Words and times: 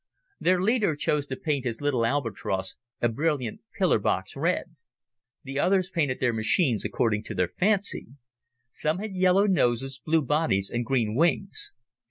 Their 0.39 0.59
leader 0.59 0.95
chose 0.95 1.27
to 1.27 1.35
paint 1.35 1.63
his 1.63 1.79
little 1.79 2.03
Albatros 2.03 2.75
a 3.03 3.07
brilliant 3.07 3.61
pillar 3.77 3.99
box 3.99 4.35
red. 4.35 4.75
The 5.43 5.59
others 5.59 5.91
painted 5.91 6.19
their 6.19 6.33
machines 6.33 6.83
according 6.83 7.21
to 7.25 7.35
their 7.35 7.47
fancy. 7.49 8.07
Some 8.71 8.97
had 8.97 9.13
yellow 9.15 9.45
noses, 9.45 10.01
blue 10.03 10.23
bodies 10.23 10.71
and 10.71 10.83
green 10.87 11.13
wings. 11.13 11.71